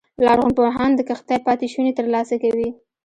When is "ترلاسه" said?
1.99-2.35